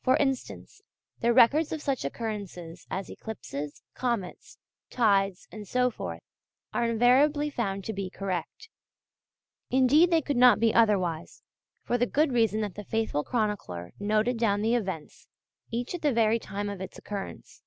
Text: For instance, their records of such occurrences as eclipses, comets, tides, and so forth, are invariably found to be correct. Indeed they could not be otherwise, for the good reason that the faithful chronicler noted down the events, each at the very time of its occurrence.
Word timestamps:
For 0.00 0.16
instance, 0.16 0.80
their 1.20 1.34
records 1.34 1.72
of 1.74 1.82
such 1.82 2.02
occurrences 2.02 2.86
as 2.90 3.10
eclipses, 3.10 3.82
comets, 3.92 4.56
tides, 4.88 5.46
and 5.52 5.68
so 5.68 5.90
forth, 5.90 6.22
are 6.72 6.86
invariably 6.86 7.50
found 7.50 7.84
to 7.84 7.92
be 7.92 8.08
correct. 8.08 8.70
Indeed 9.70 10.10
they 10.10 10.22
could 10.22 10.38
not 10.38 10.58
be 10.58 10.72
otherwise, 10.72 11.42
for 11.84 11.98
the 11.98 12.06
good 12.06 12.32
reason 12.32 12.62
that 12.62 12.76
the 12.76 12.84
faithful 12.84 13.24
chronicler 13.24 13.92
noted 14.00 14.38
down 14.38 14.62
the 14.62 14.74
events, 14.74 15.28
each 15.70 15.94
at 15.94 16.00
the 16.00 16.14
very 16.14 16.38
time 16.38 16.70
of 16.70 16.80
its 16.80 16.96
occurrence. 16.96 17.62